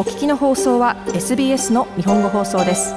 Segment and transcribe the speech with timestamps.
[0.00, 2.94] お聞きの放送は SBS の日本語放送です。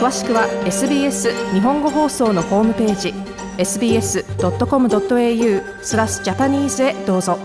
[0.00, 3.14] 詳しくは SBS 日本語放送のホームページ
[3.58, 4.24] sbs.com.au
[5.84, 7.38] スラスジャパニーズへどうぞ。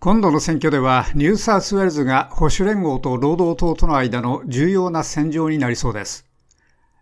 [0.00, 6.26] 今度の選挙ではニューサウスウェルズが保守連合と労働党との間の重要な戦場になりそうです。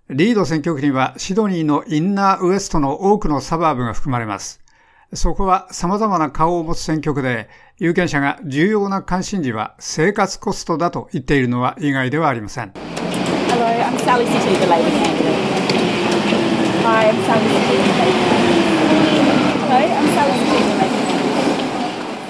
[0.09, 4.64] リード選挙区にはシドニーのインナーウエストの多くのサバーブが含まれます。
[5.13, 12.73] そこは様々な顔を持つ選挙区で、有権者が重要な関心事は生活コストだと言っているのは意外ではありません。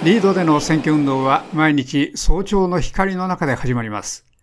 [0.04, 4.33] リードでの選挙運動は毎日早朝の光の中で始まります。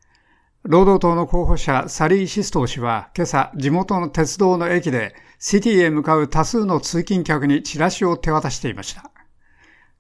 [0.64, 9.10] 労働党の候補者サリー・シストー氏は今朝地元の鉄道の駅でシティへ向かう多数の通勤客にチラシを手渡していました。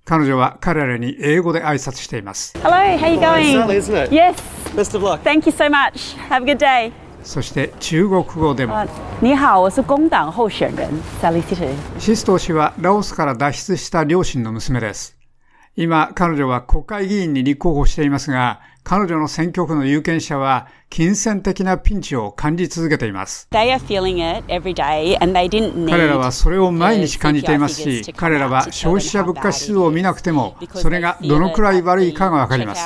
[0.05, 2.53] 彼女は彼らに英語で挨拶しています。
[2.61, 3.59] Hello, how are you going?
[3.59, 4.15] Sally, isn't it?
[4.15, 4.35] Yes.
[4.75, 5.21] Best of luck.
[5.23, 6.15] Thank you so much.
[6.29, 6.91] Have a good day.
[7.23, 8.85] そして中国語でも。
[9.19, 10.87] 你好，我是工党候選人
[11.23, 11.73] Sally City。
[11.97, 15.17] シストー氏はラオスから脱出した両親の娘です。
[15.77, 23.47] 今、彼女は国会議員に立候補していますが、彼女の選挙区の有権者は金銭的なピンチを感じ続けています。
[25.91, 32.81] 彼らはそれを毎日感じていますし、彼らは消費者物価指数を見なくても、それがどのくらい悪いかがわかります。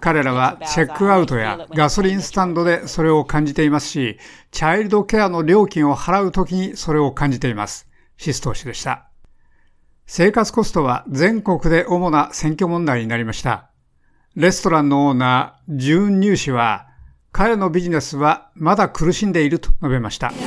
[0.00, 4.18] 彼らはチェックアウトやガソリンスタンドでそれを感じていますし、
[4.50, 7.86] チャイルドケアの料金を払うときにそれを感じています。
[8.16, 9.10] シストー氏でした。
[10.08, 13.70] 生活コストは全国で主な選挙問題になりました。
[14.36, 16.86] レストランのオーナー、ジューン・ニュー氏は、
[17.32, 20.28] 彼のビジネスはまだ苦しんでいると述べました。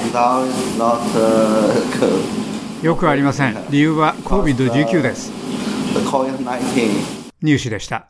[2.81, 3.57] よくありません。
[3.69, 5.29] 理由は COVID-19 です。
[7.41, 8.07] ニュー氏でした。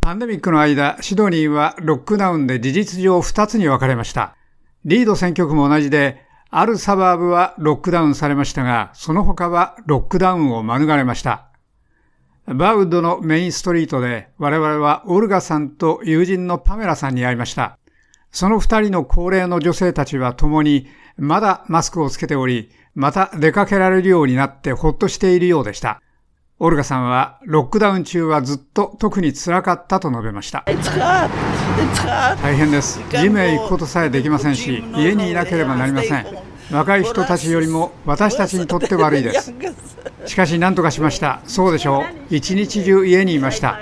[0.00, 4.34] パンデミックの間、シドニーはロックダウンで事実上2つに分かれました。
[4.84, 11.48] リード選挙区も同じで、あるサバーブはロックダウンされましたが、その他はロックダウンを免れました。
[12.46, 17.78] バウッドのメインストリートで我々はオルガさんと友人のパメラさんに会いました。
[18.30, 20.86] その二人の高齢の女性たちは共に
[21.16, 26.00] まだマスクをつけており、また出かけられるようになってほっとしているようでした。
[26.58, 30.64] オルガさんはロックダウン中はずっと特に辛かったと述べました。
[32.42, 32.98] 大変です。
[33.10, 36.26] ジムへ行くことさえできませんし、家にいなければなりません。
[36.70, 39.52] 若い人たちよりも私たちにとって悪いです。
[40.24, 41.42] しかし何とかしました。
[41.44, 42.34] そうでしょう。
[42.34, 43.78] 一日中家にいました。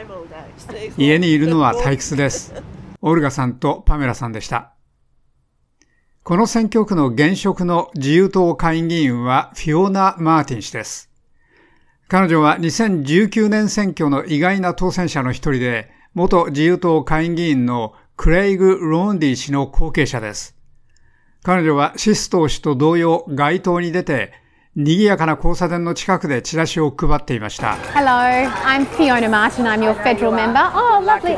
[0.99, 2.55] 家にいるのは退屈です。
[3.03, 4.73] オルガさんとパメラさんでした。
[6.25, 11.14] この選挙区の現職の自由党下院議員はフィオナ・マーティン氏です。
[12.07, 20.55] 彼女は2019年選挙の意外な当選者の一人で、元自由党下院議員のクレイグ・ローンディ氏の後継者です。
[21.43, 24.33] 彼女はシストー氏と同様街頭に出て、
[24.77, 27.77] 賑やかな交差点の近くでチラシを配っていました。
[27.95, 29.65] Hello, I'm Fiona Martin.
[29.65, 30.61] I'm your federal member.
[30.75, 31.37] Oh, lovely.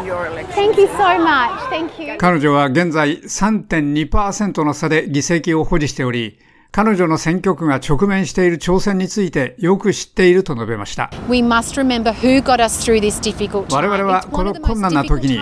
[0.55, 1.51] Thank you so much.
[1.69, 2.17] Thank you.
[2.19, 6.39] 彼女は現在3.2%の差で議席を保持しており、
[6.77, 11.09] 彼女の選挙区が直面している挑戦についてよく知っていると述べました。
[13.71, 15.39] 我々はこの困難な時に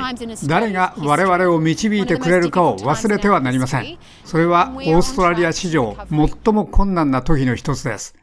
[0.46, 3.98] 誰が我々を導いてくれるかを忘れてはなりません。
[4.24, 8.14] それはオーストラリア史上最も困難な時の一つです。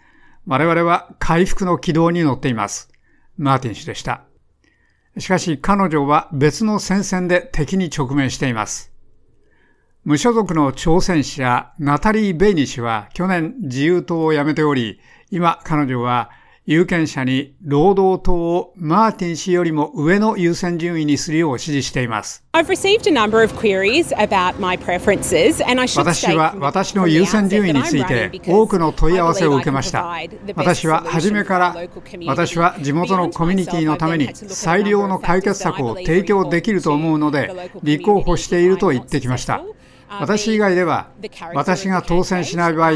[0.47, 2.87] 我々は回復の軌道に乗っています。
[3.35, 4.21] マーティン氏でした。
[5.17, 8.90] しかし彼女は別の戦線で敵に直面しています。
[10.03, 16.31] 無所属の挑戦者ナタリー・ベイニ氏は去年自由党を辞めており、今彼女は
[16.65, 22.43] 有権者に労働党をマーティン氏よりも上の優先順位にするよう指示しています。
[25.97, 30.11] 私は私の優先順位について多くの問い合わせを受けました。
[30.55, 31.75] 私は初めから
[32.25, 39.63] 私は地元のコミュニティのために最良の解決策を提供できると思うので立候補していると言ってきました。
[40.19, 41.09] 私以外では、
[41.53, 42.91] 私が当選しない場合、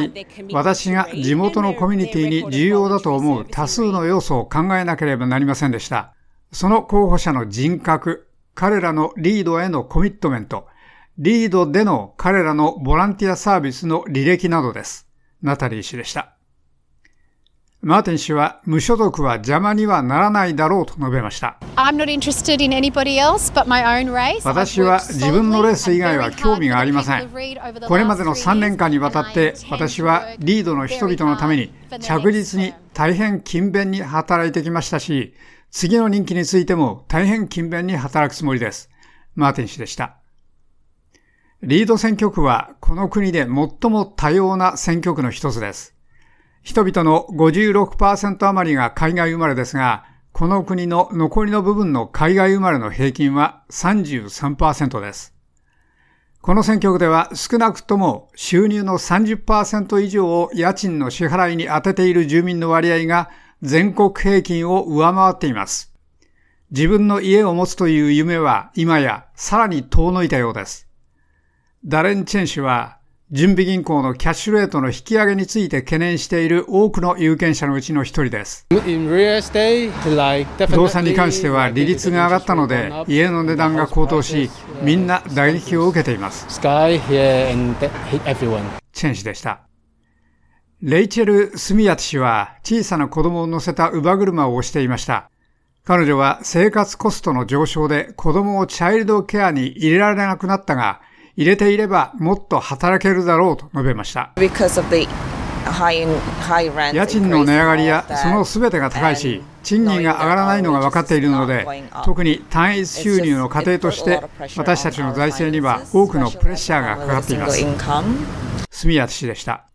[0.52, 6.14] 私が地元のコミュニティに重要だと思う多数の要素を考えなければなりませんでした。
[6.52, 10.68] その候補者の人格、彼らのリードへのコミットメント、
[11.18, 15.08] リードでの彼らのボランティアサービスの履歴などです。
[15.42, 16.35] ナタリー氏でした。
[17.86, 21.60] マーティン氏は無所属は邪魔にはならないだろうと述べました。
[24.44, 27.30] 私は自分のレース以外は興味がありません。
[27.30, 27.38] こ
[27.96, 35.36] れまでの3年間にわたって私はリードの人々のために着実に大変勤勉に働いてきましたし、
[35.70, 38.90] 次の任期についても大変勤勉に働くつもりです。
[39.36, 40.16] マーティン氏でした。
[41.62, 45.95] リード選挙区はこの国で最も多様な選挙区の一つです。
[46.66, 55.36] 人々の56%余りが海外生まれですが、この国の残りの部分の海外生まれの平均は33%です。
[56.42, 63.30] この選挙区では少なくとも収入の30%以上を家賃の支払いに充てている住民の割合が
[63.62, 65.94] 全国平均を上回っています。
[66.72, 70.90] 自分の家を持つという夢は今やさらに遠のいたようです。
[71.86, 72.98] ダレン・チェン氏は
[73.32, 78.68] 準備銀行のキャッシュレートの引き上げについて懸念している多くの有権者のうちの一人です。
[78.70, 78.76] 不
[80.76, 84.52] 動産に関しては利率が上がったので家の値段が高騰し、
[84.84, 86.46] みんな打撃を受けています。
[88.94, 89.62] チェン氏でした。
[90.84, 95.32] レイチェル・スミヤテ氏は小さな子供を乗せた乳母車を押していました。
[95.84, 101.02] 彼女は生活コストの上昇で子供をチャイルドケアに入れられなくなったが、
[101.38, 104.34] 入れていればもっと働けるだろうと述べました。
[106.94, 111.66] 家賃の値上がりやその全てが高いし、賃金が上がらないのが分かっているので、
[112.06, 114.22] 特に単一収入の家庭として、
[114.56, 117.66] 私たちの財政には多くのプレッシャーがかかっています。
[118.70, 119.66] 住谷氏でした。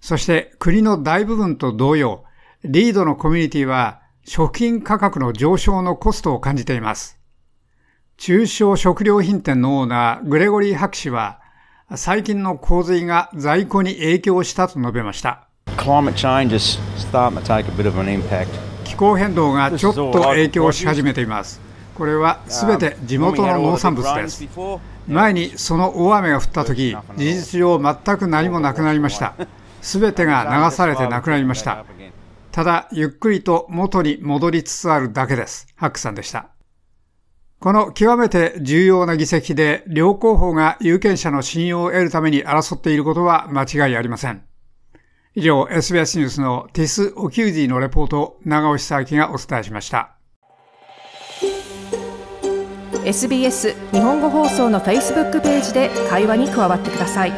[0.00, 2.24] そして国の大部分と同様、
[2.62, 7.18] リードのコミュニティは食品価格の上昇のコストを感じています。
[8.16, 11.40] 中小食料品店のオーナー、グレゴリー博士は、
[11.94, 15.48] 最近の洪水が在庫に影響したと述べました。
[18.84, 21.60] 気候変動がちょっと影響し始めています。
[21.94, 24.48] これはすべて地元の農産物です。
[25.06, 29.34] 前にその大雨が降った時、事実上全く何もなくなりました。
[29.82, 31.84] すべてが流されてなくなりました。
[32.52, 35.66] ただ、ゆっくりと元に戻りつつあるだけです。
[35.74, 36.53] ハックさんでした。
[37.60, 44.42] この極めて重要な議席で両候補が有権者の信用を得るために争っていることは間違いありません。
[45.34, 50.10] 以上、SBS ニュースのティス・オキューディのレポート長尾久明がお伝えしました。
[53.04, 57.32] SBS 日本語放送の Facebook ページで会話に加わってください。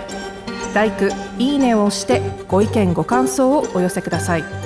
[0.74, 0.92] l i
[1.38, 4.65] いいねを押してご意見ご感想をお寄せください。